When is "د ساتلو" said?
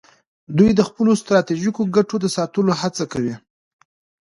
2.21-2.71